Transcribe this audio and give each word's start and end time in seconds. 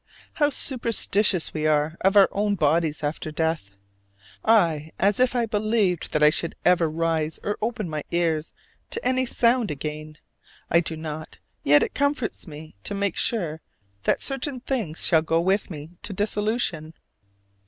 How 0.33 0.49
superstitious 0.49 1.53
we 1.53 1.67
are 1.67 1.95
of 2.01 2.15
our 2.17 2.27
own 2.31 2.55
bodies 2.55 3.03
after 3.03 3.29
death! 3.31 3.69
I, 4.43 4.89
as 4.99 5.19
if 5.19 5.35
I 5.35 5.45
believed 5.45 6.11
that 6.11 6.23
I 6.23 6.31
should 6.31 6.55
ever 6.65 6.89
rise 6.89 7.39
or 7.43 7.55
open 7.61 7.87
my 7.87 8.01
ears 8.09 8.51
to 8.89 9.07
any 9.07 9.27
sound 9.27 9.69
again! 9.69 10.17
I 10.71 10.79
do 10.79 10.97
not, 10.97 11.37
yet 11.61 11.83
it 11.83 11.93
comforts 11.93 12.47
me 12.47 12.73
to 12.83 12.95
make 12.95 13.15
sure 13.15 13.61
that 14.05 14.23
certain 14.23 14.61
things 14.61 15.05
shall 15.05 15.21
go 15.21 15.39
with 15.39 15.69
me 15.69 15.91
to 16.01 16.13
dissolution. 16.13 16.95